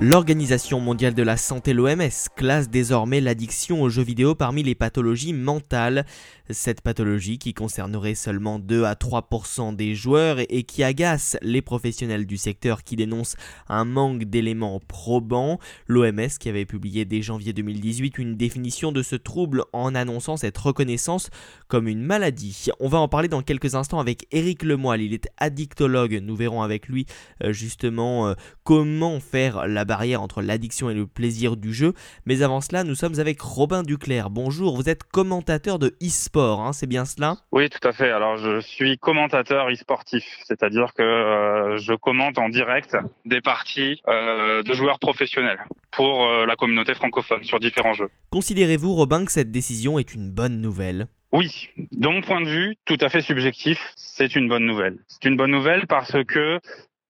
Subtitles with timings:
[0.00, 5.32] L'Organisation mondiale de la santé, l'OMS, classe désormais l'addiction aux jeux vidéo parmi les pathologies
[5.32, 6.06] mentales.
[6.50, 12.26] Cette pathologie qui concernerait seulement 2 à 3% des joueurs et qui agace les professionnels
[12.26, 13.34] du secteur qui dénoncent
[13.68, 15.58] un manque d'éléments probants.
[15.88, 20.58] L'OMS qui avait publié dès janvier 2018 une définition de ce trouble en annonçant cette
[20.58, 21.28] reconnaissance
[21.66, 22.68] comme une maladie.
[22.78, 26.20] On va en parler dans quelques instants avec Eric Lemoyle, il est addictologue.
[26.22, 27.04] Nous verrons avec lui
[27.42, 31.94] euh, justement euh, comment faire la barrière entre l'addiction et le plaisir du jeu.
[32.26, 34.30] Mais avant cela, nous sommes avec Robin Duclerc.
[34.30, 37.38] Bonjour, vous êtes commentateur de e-sport, hein, c'est bien cela?
[37.50, 38.10] Oui, tout à fait.
[38.12, 44.62] Alors, je suis commentateur e-sportif, c'est-à-dire que euh, je commente en direct des parties euh,
[44.62, 45.58] de joueurs professionnels
[45.90, 48.10] pour euh, la communauté francophone sur différents jeux.
[48.30, 51.08] Considérez-vous, Robin, que cette décision est une bonne nouvelle?
[51.32, 54.96] Oui, de mon point de vue, tout à fait subjectif, c'est une bonne nouvelle.
[55.08, 56.58] C'est une bonne nouvelle parce que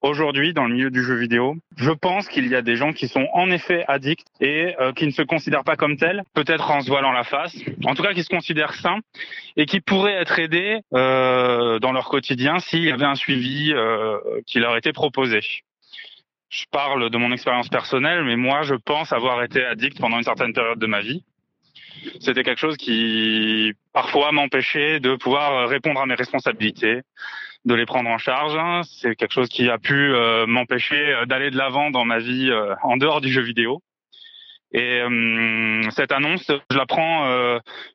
[0.01, 3.09] Aujourd'hui, dans le milieu du jeu vidéo, je pense qu'il y a des gens qui
[3.09, 6.82] sont en effet addicts et euh, qui ne se considèrent pas comme tels, peut-être en
[6.82, 9.01] se voilant la face, en tout cas qui se considèrent sains
[9.57, 14.18] et qui pourraient être aidés euh, dans leur quotidien s'il y avait un suivi euh,
[14.46, 15.40] qui leur était proposé.
[16.49, 20.24] Je parle de mon expérience personnelle, mais moi, je pense avoir été addict pendant une
[20.24, 21.24] certaine période de ma vie.
[22.21, 27.01] C'était quelque chose qui parfois m'empêchait de pouvoir répondre à mes responsabilités,
[27.64, 28.56] de les prendre en charge.
[28.56, 28.82] Hein.
[28.84, 32.50] C'est quelque chose qui a pu euh, m'empêcher euh, d'aller de l'avant dans ma vie
[32.50, 33.82] euh, en dehors du jeu vidéo.
[34.70, 35.00] Et
[35.92, 37.24] cette annonce, je la prends,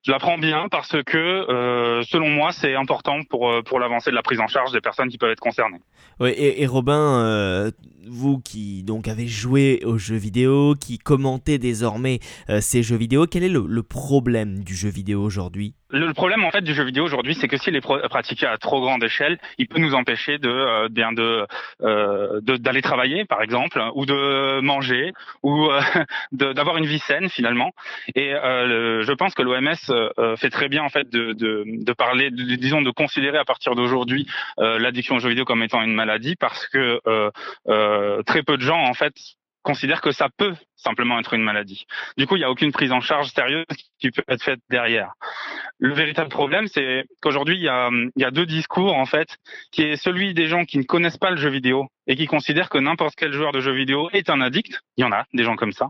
[0.03, 4.23] je la prends bien parce que, selon moi, c'est important pour pour l'avancée de la
[4.23, 5.81] prise en charge des personnes qui peuvent être concernées.
[6.19, 7.69] Oui, et Robin,
[8.07, 12.19] vous qui donc avez joué aux jeux vidéo, qui commentez désormais
[12.61, 15.73] ces jeux vidéo, quel est le problème du jeu vidéo aujourd'hui?
[15.93, 18.81] Le problème en fait du jeu vidéo aujourd'hui, c'est que s'il est pratiqué à trop
[18.81, 21.45] grande échelle, il peut nous empêcher de euh, bien euh,
[22.41, 25.79] de d'aller travailler par exemple, ou de manger, ou euh,
[26.31, 27.73] d'avoir une vie saine finalement.
[28.15, 32.89] Et je pense que l'OMS fait très bien en fait de, de, parler, disons, de
[32.89, 34.27] considérer à partir d'aujourd'hui
[34.57, 36.99] l'addiction aux jeux vidéo comme étant une maladie, parce que
[38.25, 39.13] très peu de gens en fait
[39.63, 41.85] considère que ça peut simplement être une maladie.
[42.17, 43.65] Du coup, il n'y a aucune prise en charge sérieuse
[43.99, 45.13] qui peut être faite derrière.
[45.79, 49.37] Le véritable problème, c'est qu'aujourd'hui, il y a, deux discours, en fait,
[49.71, 52.69] qui est celui des gens qui ne connaissent pas le jeu vidéo et qui considèrent
[52.69, 54.81] que n'importe quel joueur de jeu vidéo est un addict.
[54.97, 55.89] Il y en a, des gens comme ça.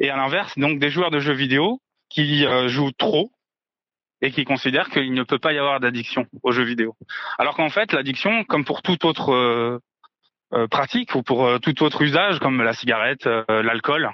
[0.00, 3.30] Et à l'inverse, donc, des joueurs de jeux vidéo qui euh, jouent trop
[4.22, 6.94] et qui considèrent qu'il ne peut pas y avoir d'addiction aux jeux vidéo.
[7.38, 9.78] Alors qu'en fait, l'addiction, comme pour toute autre euh, euh,
[10.70, 14.10] pratique ou pour euh, tout autre usage comme la cigarette, euh, l'alcool,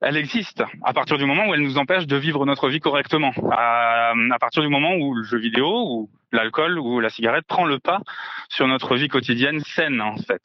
[0.00, 3.32] elle existe à partir du moment où elle nous empêche de vivre notre vie correctement.
[3.50, 7.80] À, partir du moment où le jeu vidéo ou l'alcool ou la cigarette prend le
[7.80, 8.00] pas
[8.48, 10.42] sur notre vie quotidienne saine en fait.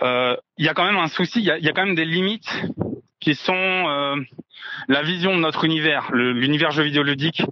[0.00, 2.04] Il y a quand même un souci, il y a, y a, quand même des
[2.04, 2.62] limites
[3.18, 4.24] qui sont
[4.86, 7.42] la vision de notre univers, l'univers jeu vidéo ludique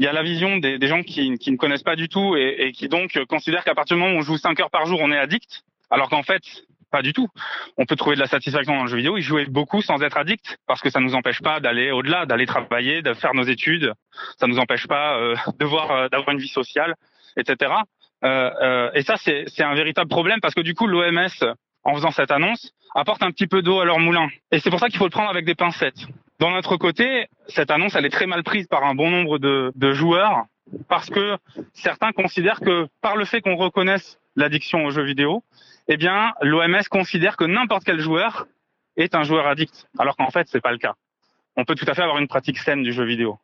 [0.00, 2.72] il y a la vision des, gens qui, qui, ne connaissent pas du tout et,
[2.72, 5.12] qui donc considèrent qu'à partir du moment où on joue 5 heures par jour, on
[5.12, 6.42] est addict, alors qu'en fait,
[6.90, 7.28] pas du tout.
[7.76, 10.16] On peut trouver de la satisfaction dans le jeu vidéo, y jouer beaucoup sans être
[10.16, 13.92] addict, parce que ça nous empêche pas d'aller au-delà, d'aller travailler, de faire nos études.
[14.38, 16.94] Ça nous empêche pas euh, de voir, euh, d'avoir une vie sociale,
[17.36, 17.70] etc.
[18.24, 21.28] Euh, euh, et ça, c'est un véritable problème parce que du coup, l'OMS,
[21.84, 24.28] en faisant cette annonce, apporte un petit peu d'eau à leur moulin.
[24.50, 26.06] Et c'est pour ça qu'il faut le prendre avec des pincettes.
[26.40, 29.72] Dans notre côté, cette annonce, elle est très mal prise par un bon nombre de,
[29.74, 30.46] de joueurs
[30.88, 31.36] parce que
[31.74, 35.44] certains considèrent que par le fait qu'on reconnaisse l'addiction aux jeux vidéo,
[35.86, 38.46] eh bien, l'OMS considère que n'importe quel joueur
[38.96, 40.94] est un joueur addict, alors qu'en fait, c'est pas le cas.
[41.56, 43.38] On peut tout à fait avoir une pratique saine du jeu vidéo.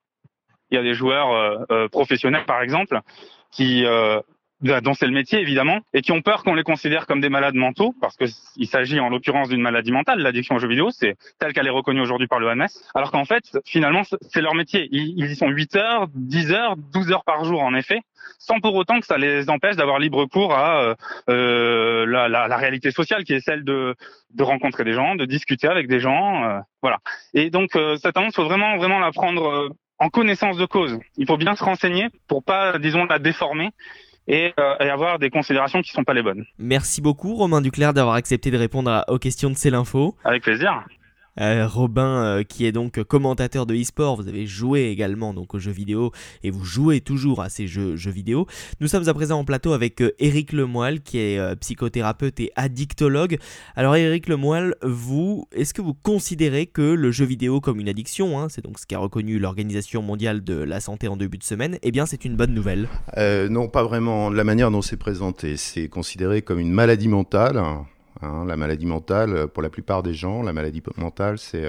[0.71, 2.99] Il y a des joueurs euh, euh, professionnels, par exemple,
[3.51, 4.23] qui euh,
[4.61, 7.55] dont c'est le métier évidemment, et qui ont peur qu'on les considère comme des malades
[7.55, 11.53] mentaux, parce qu'il s'agit en l'occurrence d'une maladie mentale, l'addiction aux jeux vidéo, c'est telle
[11.53, 14.89] qu'elle est reconnue aujourd'hui par l'OMS, alors qu'en fait, finalement, c'est leur métier.
[14.93, 18.01] Ils, ils, y sont 8 heures, 10 heures, 12 heures par jour en effet,
[18.39, 20.95] sans pour autant que ça les empêche d'avoir libre cours à euh,
[21.29, 23.95] euh, la, la, la, réalité sociale qui est celle de,
[24.35, 26.99] de rencontrer des gens, de discuter avec des gens, euh, voilà.
[27.35, 30.99] Et donc euh, cette annonce, faut vraiment vraiment la prendre euh, en connaissance de cause.
[31.17, 33.71] Il faut bien se renseigner pour pas, disons, la déformer
[34.29, 36.45] et, euh, et, avoir des considérations qui sont pas les bonnes.
[36.59, 40.17] Merci beaucoup Romain Duclerc d'avoir accepté de répondre à, aux questions de C'est l'info.
[40.25, 40.85] Avec plaisir.
[41.41, 45.59] Euh, Robin, euh, qui est donc commentateur de e-sport, vous avez joué également donc aux
[45.59, 46.13] jeux vidéo
[46.43, 48.47] et vous jouez toujours à ces jeux, jeux vidéo.
[48.81, 53.39] Nous sommes à présent en plateau avec euh, Eric Lemoyle, qui est psychothérapeute et addictologue.
[53.75, 58.41] Alors Eric Lemoyle, vous, est-ce que vous considérez que le jeu vidéo comme une addiction,
[58.41, 61.79] hein, c'est donc ce qu'a reconnu l'Organisation mondiale de la santé en début de semaine,
[61.83, 62.89] eh bien c'est une bonne nouvelle?
[63.17, 64.31] Non, pas vraiment.
[64.31, 67.63] La manière dont c'est présenté, c'est considéré comme une maladie mentale
[68.23, 68.45] Hein.
[68.47, 71.67] La maladie mentale, pour la plupart des gens, la maladie mentale, c'est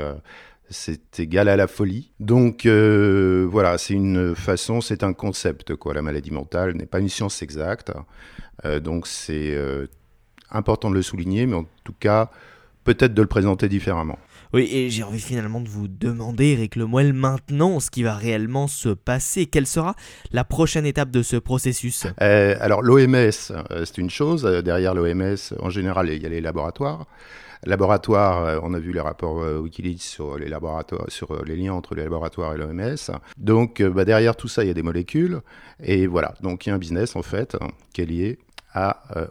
[0.69, 2.11] c'est égal à la folie.
[2.19, 5.75] Donc euh, voilà, c'est une façon, c'est un concept.
[5.75, 5.94] Quoi.
[5.94, 7.91] La maladie mentale n'est pas une science exacte.
[8.65, 9.88] Euh, donc c'est euh,
[10.51, 12.29] important de le souligner, mais en tout cas,
[12.83, 14.19] peut-être de le présenter différemment.
[14.53, 18.67] Oui, et j'ai envie finalement de vous demander, Eric Lemoel, maintenant ce qui va réellement
[18.67, 19.45] se passer.
[19.45, 19.95] Quelle sera
[20.31, 22.07] la prochaine étape de ce processus?
[22.17, 24.44] Alors l'OMS, c'est une chose.
[24.44, 27.07] Derrière l'OMS, en général, il y a les laboratoires
[27.65, 31.55] laboratoire, euh, on a vu les rapports euh, Wikileaks sur les laboratoires, sur euh, les
[31.55, 32.95] liens entre les laboratoires et l'OMS.
[33.38, 35.41] Donc bah, derrière tout ça, il y a des molécules.
[35.81, 38.39] Et voilà, donc il y a un business en fait hein, qui est lié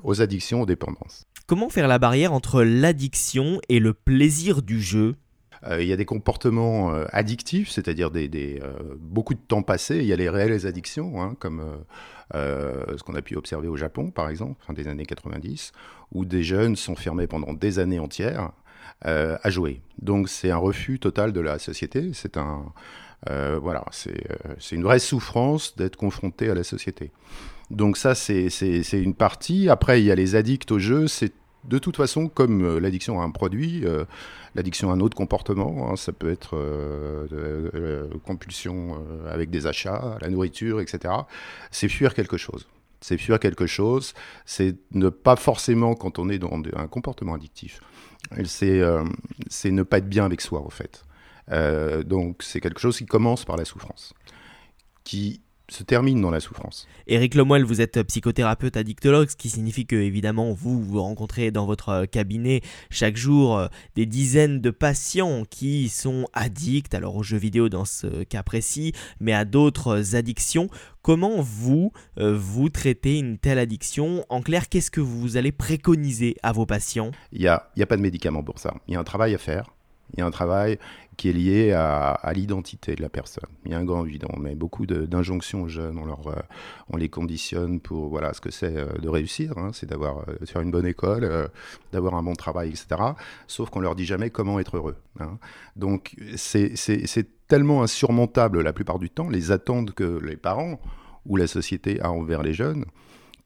[0.02, 1.24] aux addictions, aux dépendances.
[1.46, 5.14] Comment faire la barrière entre l'addiction et le plaisir du jeu?
[5.78, 8.60] Il y a des comportements addictifs, c'est-à-dire des,
[9.00, 9.96] beaucoup de temps passé.
[9.98, 11.64] Il y a les réelles addictions, hein, comme
[12.34, 15.72] ce qu'on a pu observer au Japon, par exemple, fin des années 90,
[16.12, 18.52] où des jeunes sont fermés pendant des années entières
[19.04, 19.82] euh, à jouer.
[20.00, 22.10] Donc c'est un refus total de la société.
[22.14, 22.72] C'est un
[23.30, 24.14] euh, voilà, c'est
[24.72, 27.10] une vraie souffrance d'être confronté à la société.
[27.70, 28.48] Donc ça, c'est
[28.92, 29.68] une partie.
[29.68, 31.08] Après, il y a les addicts au jeu.
[31.08, 31.32] C'est
[31.64, 33.84] de toute façon comme euh, l'addiction à un produit,
[34.54, 35.90] l'addiction à un autre comportement.
[35.90, 35.96] Hein.
[35.96, 36.56] ça peut être
[38.24, 41.12] compulsion avec des achats, la nourriture, etc.
[41.70, 42.66] C'est fuir quelque chose
[43.06, 44.14] c'est fuir quelque chose,
[44.46, 47.80] c'est ne pas forcément, quand on est dans un comportement addictif,
[48.36, 49.04] euh,
[49.48, 51.04] c'est ne pas être bien avec soi, en fait.
[51.52, 54.12] Euh, donc c'est quelque chose qui commence par la souffrance,
[55.04, 56.86] qui se termine dans la souffrance.
[57.06, 61.66] Éric Lemoyle, vous êtes psychothérapeute addictologue, ce qui signifie que évidemment vous vous rencontrez dans
[61.66, 67.22] votre euh, cabinet chaque jour euh, des dizaines de patients qui sont addicts, alors aux
[67.22, 70.68] jeux vidéo dans ce cas précis, mais à d'autres addictions.
[71.02, 74.24] Comment vous euh, vous traitez une telle addiction?
[74.28, 77.12] En clair, qu'est-ce que vous allez préconiser à vos patients?
[77.32, 78.74] Il n'y a, a pas de médicament pour ça.
[78.88, 79.75] Il y a un travail à faire.
[80.14, 80.78] Il y a un travail
[81.16, 83.48] qui est lié à, l'identité de la personne.
[83.64, 84.24] Il y a un grand vide.
[84.32, 86.34] On met beaucoup d'injonctions aux jeunes, on, leur, euh,
[86.90, 89.70] on les conditionne pour voilà, ce que c'est euh, de réussir, hein.
[89.72, 91.50] c'est d'avoir euh, faire une bonne école,
[91.92, 92.86] d'avoir un bon travail, etc.
[93.46, 94.96] Sauf qu'on leur dit jamais comment être heureux.
[95.18, 95.38] Hein.
[95.74, 96.76] Donc c'est
[97.48, 100.80] tellement insurmontable la plupart du temps, les attentes que les parents
[101.24, 102.84] ou la société a envers les jeunes,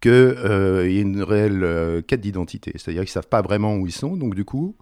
[0.01, 2.73] qu'il y a une réelle quête d'identité.
[2.75, 4.77] C'est-à-dire qu'ils ne savent pas vraiment où ils sont, donc du coup,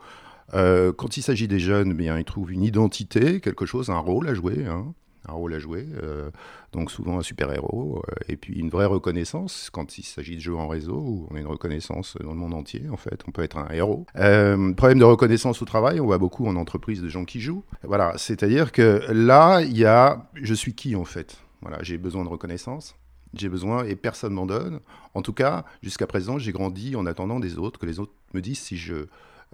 [0.54, 4.28] euh, quand il s'agit des jeunes, bien, ils trouvent une identité, quelque chose, un rôle
[4.28, 4.66] à jouer.
[4.66, 4.94] Hein,
[5.28, 6.30] un rôle à jouer, euh,
[6.72, 10.54] donc souvent un super-héros, euh, et puis une vraie reconnaissance quand il s'agit de jeux
[10.54, 13.58] en réseau, on a une reconnaissance dans le monde entier, en fait, on peut être
[13.58, 14.06] un héros.
[14.14, 17.64] problème de reconnaissance au travail, on voit beaucoup en entreprise de gens qui jouent.
[17.82, 21.36] Voilà, c'est-à-dire que là, il y a je suis qui en fait?
[21.60, 22.94] Voilà, j'ai besoin de reconnaissance.
[23.34, 24.80] J'ai besoin et personne m'en donne.
[25.14, 28.40] En tout cas, jusqu'à présent, j'ai grandi en attendant des autres, que les autres me
[28.40, 29.06] disent si je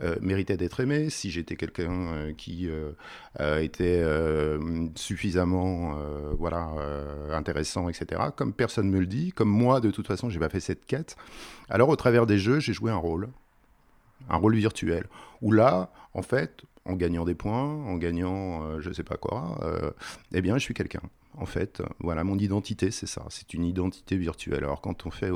[0.02, 4.02] euh, méritait d'être aimé, si j'étais quelqu'un euh, qui euh, était
[4.96, 5.96] suffisamment
[6.37, 6.69] voilà,
[7.31, 8.23] intéressant, etc.
[8.37, 11.17] Comme personne me le dit, comme moi, de toute façon, j'ai pas fait cette quête.
[11.69, 13.29] Alors, au travers des jeux, j'ai joué un rôle,
[14.29, 15.06] un rôle virtuel,
[15.43, 19.58] où là, en fait, en gagnant des points, en gagnant je sais pas quoi,
[20.32, 21.02] eh bien, je suis quelqu'un
[21.37, 21.82] en fait.
[21.99, 23.25] Voilà, mon identité, c'est ça.
[23.29, 24.62] C'est une identité virtuelle.
[24.62, 25.31] Alors, quand on fait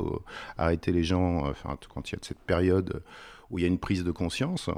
[0.57, 1.51] arrêter les gens,
[1.93, 3.01] quand il y a cette période
[3.49, 4.69] où il y a une prise de conscience,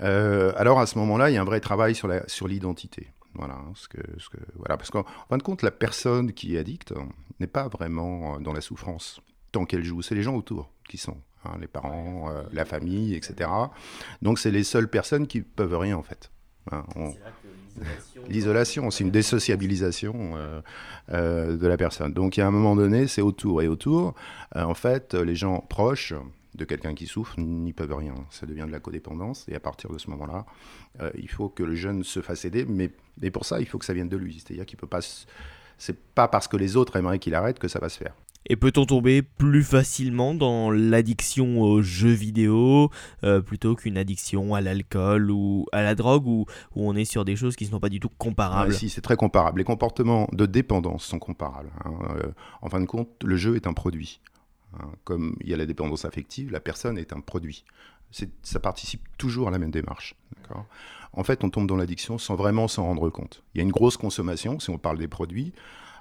[0.00, 2.08] euh, alors à ce moment-là, il y a un vrai travail sur
[2.48, 3.02] l'identité.
[3.02, 6.32] Sur voilà, hein, ce que, ce que, voilà, parce qu'en fin de compte, la personne
[6.32, 6.92] qui est addicte
[7.40, 9.20] n'est pas vraiment dans la souffrance
[9.52, 10.02] tant qu'elle joue.
[10.02, 13.50] C'est les gens autour qui sont, hein, les parents, euh, la famille, etc.
[14.20, 16.30] Donc c'est les seules personnes qui peuvent rien en fait.
[16.70, 16.84] Hein,
[18.28, 20.34] l'isolation, c'est une désociabilisation
[21.10, 22.12] euh, de la personne.
[22.12, 23.62] Donc, il y a un moment donné, c'est autour.
[23.62, 24.14] Et autour,
[24.54, 26.14] en fait, les gens proches,
[26.54, 28.14] de quelqu'un qui souffre n'y peuvent rien.
[28.30, 30.44] Ça devient de la codépendance et à partir de ce moment-là,
[31.00, 32.90] euh, il faut que le jeune se fasse aider, mais,
[33.20, 34.42] mais pour ça, il faut que ça vienne de lui.
[34.44, 35.00] C'est-à-dire qu'il peut pas.
[35.78, 38.14] C'est pas parce que les autres aimeraient qu'il arrête que ça va se faire.
[38.48, 42.90] Et peut-on tomber plus facilement dans l'addiction aux jeux vidéo
[43.22, 47.24] euh, plutôt qu'une addiction à l'alcool ou à la drogue où, où, on est sur
[47.24, 48.74] des choses qui ne sont pas du tout comparables?
[48.74, 49.58] Si, c'est très comparable.
[49.58, 51.70] Les comportements de dépendance sont comparables.
[51.84, 51.92] Hein.
[52.16, 52.32] Euh,
[52.62, 54.20] en fin de compte, le jeu est un produit.
[54.78, 57.64] Hein, comme il y a la dépendance affective, la personne est un produit.
[58.42, 60.14] Ça participe toujours à la même démarche.
[61.14, 63.42] En fait, on tombe dans l'addiction sans vraiment s'en rendre compte.
[63.54, 65.52] Il y a une grosse consommation, si on parle des produits.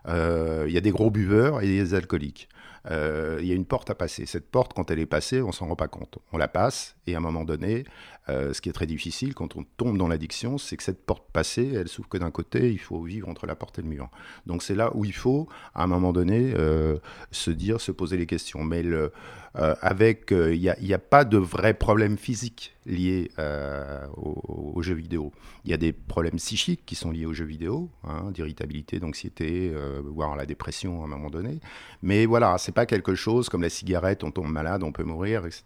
[0.07, 2.49] Euh, il y a des gros buveurs et des alcooliques.
[2.89, 4.25] Euh, il y a une porte à passer.
[4.25, 6.17] Cette porte, quand elle est passée, on s'en rend pas compte.
[6.31, 7.83] On la passe et à un moment donné,
[8.29, 11.29] euh, ce qui est très difficile quand on tombe dans l'addiction, c'est que cette porte
[11.31, 12.71] passée, elle s'ouvre que d'un côté.
[12.71, 14.09] Il faut vivre entre la porte et le mur.
[14.45, 16.97] Donc c'est là où il faut, à un moment donné, euh,
[17.31, 18.63] se dire, se poser les questions.
[18.63, 18.83] Mais
[19.53, 23.31] avec, il n'y a, pas de vrai problème physique liés
[24.17, 25.31] aux, jeux vidéo.
[25.65, 29.71] Il y a des problèmes psychiques qui sont liés aux jeux vidéo, hein, d'irritabilité, d'anxiété,
[30.03, 31.59] voire la dépression à un moment donné.
[32.01, 35.45] Mais voilà, c'est pas quelque chose comme la cigarette, on tombe malade, on peut mourir,
[35.45, 35.63] etc.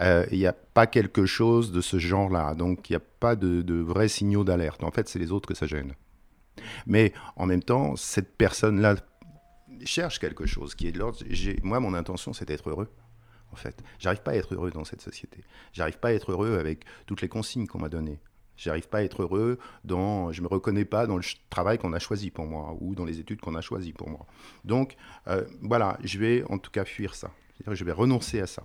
[0.00, 2.54] Euh, il n'y a pas quelque chose de ce genre-là.
[2.54, 4.84] Donc il n'y a pas de, vrais signaux d'alerte.
[4.84, 5.94] En fait, c'est les autres que ça gêne.
[6.86, 8.96] Mais en même temps, cette personne-là
[9.84, 11.18] cherche quelque chose qui est de l'ordre.
[11.62, 12.88] Moi, mon intention, c'est d'être heureux.
[13.52, 15.44] En fait, j'arrive pas à être heureux dans cette société.
[15.72, 18.18] J'arrive pas à être heureux avec toutes les consignes qu'on m'a données.
[18.56, 21.98] J'arrive pas à être heureux dans, je me reconnais pas dans le travail qu'on a
[21.98, 24.26] choisi pour moi ou dans les études qu'on a choisies pour moi.
[24.64, 24.96] Donc
[25.28, 27.30] euh, voilà, je vais en tout cas fuir ça.
[27.66, 28.62] Je vais renoncer à ça.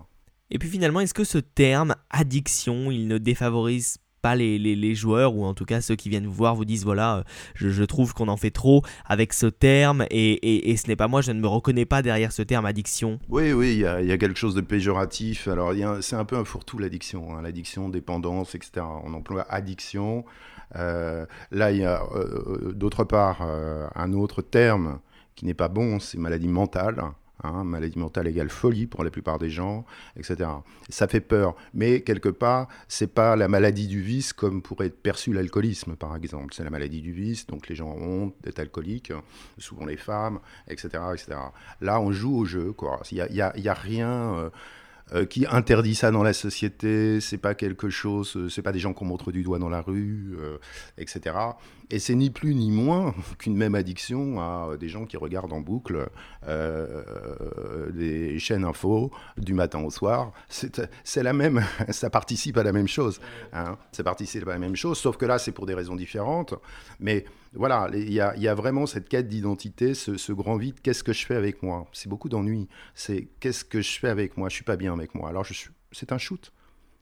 [0.50, 3.98] Et puis finalement, est-ce que ce terme addiction, il ne défavorise
[4.36, 7.24] les, joueurs, ou en tout cas ceux qui viennent vous voir, vous disent voilà, euh,
[7.56, 11.32] je, trouve qu'on en fait trop avec ce terme, et, ce n'est pas moi, je
[11.32, 13.20] ne me reconnais pas derrière ce terme addiction.
[13.30, 15.48] Oui, oui, il y a, quelque chose de péjoratif.
[15.48, 17.42] Alors, c'est un peu un fourre-tout l'addiction, hein.
[17.42, 18.86] l'addiction, dépendance, etc.
[19.04, 20.26] On emploie addiction.
[20.76, 25.00] Euh, là, il y a euh, d'autre part un autre terme
[25.36, 27.02] qui n'est pas bon, c'est maladie mentale.
[27.44, 30.50] Hein, maladie mentale égale folie pour la plupart des gens, etc.
[30.90, 35.00] Ça fait peur, mais quelque part, c'est pas la maladie du vice comme pourrait être
[35.00, 36.56] perçu l'alcoolisme, par exemple.
[36.56, 39.14] C'est la maladie du vice, donc les gens ont honte d'être alcooliques,
[39.60, 41.38] souvent les femmes, etc., etc.
[41.80, 43.02] Là, on joue au jeu, quoi.
[43.12, 44.34] Il n'y a, a, rien.
[44.34, 44.50] Euh,
[45.14, 48.92] euh, qui interdit ça dans la société, c'est pas quelque chose, c'est pas des gens
[48.92, 50.58] qu'on montre du doigt dans la rue, euh,
[50.98, 51.34] etc.
[51.90, 55.62] Et c'est ni plus ni moins qu'une même addiction à des gens qui regardent en
[55.62, 56.10] boucle
[57.94, 60.32] des chaînes info du matin au soir.
[60.50, 63.20] C'est la même, ça participe à la même chose.
[63.54, 63.78] Hein.
[63.92, 66.54] Ça participe à la même chose, sauf que là, c'est pour des raisons différentes.
[67.00, 70.80] Mais voilà, il y, a, vraiment cette quête d'identité, ce, grand vide.
[70.82, 71.88] Qu'est-ce que je fais avec moi?
[71.94, 72.68] C'est beaucoup d'ennui.
[72.94, 74.50] C'est qu'est-ce que je fais avec moi?
[74.50, 75.30] Je suis pas bien avec moi.
[75.30, 75.46] Alors
[75.92, 76.52] c'est un shoot.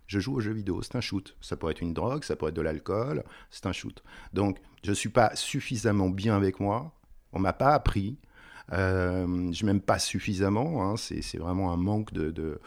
[0.07, 1.35] Je joue aux jeux vidéo, c'est un shoot.
[1.41, 4.03] Ça pourrait être une drogue, ça pourrait être de l'alcool, c'est un shoot.
[4.33, 6.93] Donc je suis pas suffisamment bien avec moi.
[7.33, 8.17] On m'a pas appris.
[8.73, 10.83] Euh, je m'aime pas suffisamment.
[10.83, 10.95] Hein.
[10.97, 12.59] c'est vraiment un manque de,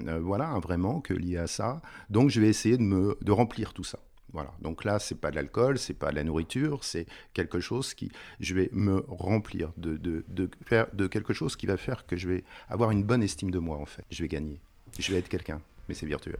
[0.00, 1.80] euh, voilà, un vrai manque lié à ça.
[2.10, 3.98] Donc je vais essayer de me de remplir tout ça.
[4.32, 4.52] Voilà.
[4.60, 8.10] Donc là, c'est pas de l'alcool, c'est pas de la nourriture, c'est quelque chose qui,
[8.40, 12.28] je vais me remplir de, de, faire, de quelque chose qui va faire que je
[12.28, 14.04] vais avoir une bonne estime de moi en fait.
[14.10, 14.60] Je vais gagner.
[14.98, 16.36] Je vais être quelqu'un, mais c'est virtuel.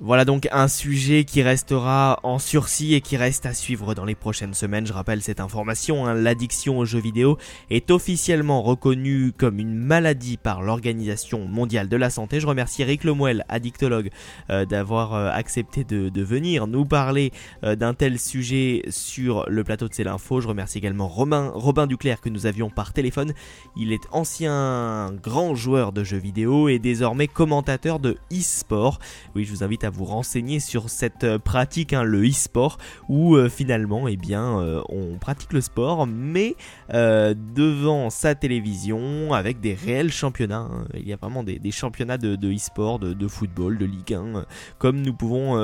[0.00, 4.16] Voilà donc un sujet qui restera en sursis et qui reste à suivre dans les
[4.16, 4.88] prochaines semaines.
[4.88, 6.14] Je rappelle cette information, hein.
[6.14, 7.38] l'addiction aux jeux vidéo
[7.70, 12.40] est officiellement reconnue comme une maladie par l'Organisation mondiale de la santé.
[12.40, 14.10] Je remercie Eric Lemuel, addictologue,
[14.50, 17.30] euh, d'avoir euh, accepté de, venir nous parler
[17.62, 20.40] euh, d'un tel sujet sur le plateau de C'est l'Info.
[20.40, 23.32] Je remercie également Robin, Duclerc que nous avions par téléphone.
[23.76, 28.98] Il est ancien grand joueur de jeux vidéo et désormais commentateur de e-sport.
[29.36, 33.36] Oui, je vous invite à vous renseigner sur cette euh, pratique, hein, le e-sport, où
[33.36, 36.56] euh, finalement, eh bien, euh, on pratique le sport, mais
[36.90, 40.68] devant sa télévision, avec des réels championnats.
[40.70, 40.86] Hein.
[40.94, 44.44] Il y a vraiment des, championnats de, e-sport, de, football, de Ligue 1,
[44.78, 45.56] comme nous pouvons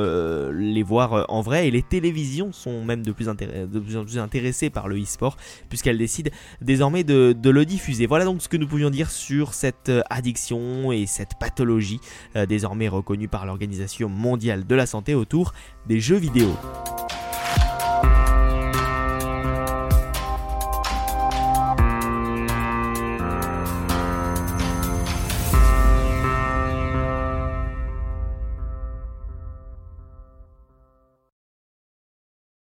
[0.52, 1.68] les voir en vrai.
[1.68, 5.36] Et les télévisions sont même de plus, en plus intéressées par le e-sport,
[5.68, 8.06] puisqu'elles décident désormais de, de, le diffuser.
[8.06, 12.00] Voilà donc ce que nous pouvions dire sur cette addiction et cette pathologie
[12.48, 15.54] désormais reconnue par l'organisation mondiale de la santé autour
[15.86, 16.48] des jeux vidéo.